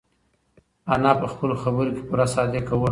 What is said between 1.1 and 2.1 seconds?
په خپلو خبرو کې